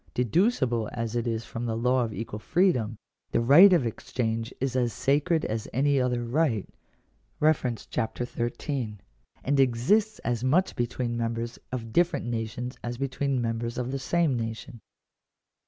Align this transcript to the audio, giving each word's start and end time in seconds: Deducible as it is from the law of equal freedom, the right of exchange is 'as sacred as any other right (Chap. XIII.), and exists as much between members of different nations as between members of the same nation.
Deducible 0.15 0.89
as 0.93 1.15
it 1.15 1.27
is 1.27 1.45
from 1.45 1.67
the 1.67 1.77
law 1.77 2.03
of 2.03 2.11
equal 2.11 2.39
freedom, 2.39 2.97
the 3.29 3.39
right 3.39 3.71
of 3.71 3.85
exchange 3.85 4.51
is 4.59 4.75
'as 4.75 4.91
sacred 4.93 5.45
as 5.45 5.67
any 5.73 6.01
other 6.01 6.23
right 6.25 6.67
(Chap. 7.43 8.17
XIII.), 8.17 8.97
and 9.43 9.59
exists 9.59 10.17
as 10.23 10.43
much 10.43 10.75
between 10.75 11.15
members 11.15 11.59
of 11.71 11.93
different 11.93 12.25
nations 12.25 12.79
as 12.83 12.97
between 12.97 13.39
members 13.43 13.77
of 13.77 13.91
the 13.91 13.99
same 13.99 14.35
nation. 14.35 14.79